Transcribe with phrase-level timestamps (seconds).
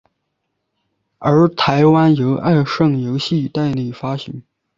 [1.19, 4.41] 而台湾由爱胜游戏代理发行。